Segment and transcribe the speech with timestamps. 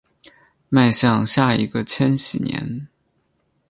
[0.67, 2.87] 迈向下一个千禧年